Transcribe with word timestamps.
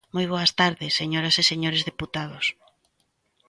Moi 0.15 0.25
boas 0.33 0.51
tardes, 0.59 0.97
señoras 1.01 1.35
e 1.41 1.43
señores 1.51 1.85
deputados. 1.89 2.45